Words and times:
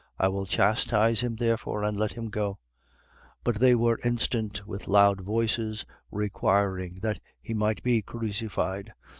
I 0.17 0.29
will 0.29 0.47
chastise 0.47 1.21
him 1.21 1.35
therefore 1.35 1.83
and 1.83 1.95
let 1.95 2.13
him 2.13 2.31
go. 2.31 2.53
23:23. 3.43 3.43
But 3.43 3.55
they 3.57 3.75
were 3.75 3.99
instant 4.03 4.65
with 4.65 4.87
loud 4.87 5.21
voices, 5.21 5.85
requiring 6.09 6.95
that 7.03 7.19
he 7.39 7.53
might 7.53 7.83
be 7.83 8.01
crucified. 8.01 8.95